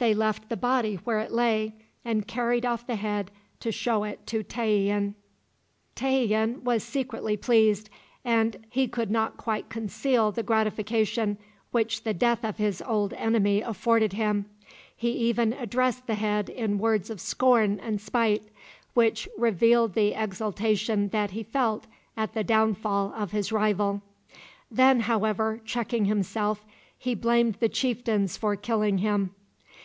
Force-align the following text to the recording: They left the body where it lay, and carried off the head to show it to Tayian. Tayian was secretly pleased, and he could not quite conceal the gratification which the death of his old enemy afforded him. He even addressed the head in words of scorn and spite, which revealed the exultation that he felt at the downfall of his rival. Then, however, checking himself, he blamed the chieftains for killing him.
They 0.00 0.14
left 0.14 0.48
the 0.48 0.56
body 0.56 0.94
where 1.04 1.18
it 1.20 1.30
lay, 1.30 1.74
and 2.06 2.26
carried 2.26 2.64
off 2.64 2.86
the 2.86 2.96
head 2.96 3.30
to 3.58 3.70
show 3.70 4.02
it 4.04 4.26
to 4.28 4.42
Tayian. 4.42 5.14
Tayian 5.94 6.62
was 6.64 6.82
secretly 6.82 7.36
pleased, 7.36 7.90
and 8.24 8.64
he 8.70 8.88
could 8.88 9.10
not 9.10 9.36
quite 9.36 9.68
conceal 9.68 10.32
the 10.32 10.42
gratification 10.42 11.36
which 11.70 12.02
the 12.04 12.14
death 12.14 12.44
of 12.44 12.56
his 12.56 12.80
old 12.86 13.12
enemy 13.12 13.60
afforded 13.60 14.14
him. 14.14 14.46
He 14.96 15.10
even 15.10 15.52
addressed 15.52 16.06
the 16.06 16.14
head 16.14 16.48
in 16.48 16.78
words 16.78 17.10
of 17.10 17.20
scorn 17.20 17.78
and 17.80 18.00
spite, 18.00 18.44
which 18.94 19.28
revealed 19.36 19.92
the 19.92 20.14
exultation 20.14 21.08
that 21.10 21.32
he 21.32 21.42
felt 21.42 21.86
at 22.16 22.32
the 22.32 22.42
downfall 22.42 23.12
of 23.14 23.32
his 23.32 23.52
rival. 23.52 24.00
Then, 24.70 25.00
however, 25.00 25.60
checking 25.66 26.06
himself, 26.06 26.64
he 26.96 27.14
blamed 27.14 27.56
the 27.56 27.68
chieftains 27.68 28.38
for 28.38 28.56
killing 28.56 28.96
him. 28.96 29.34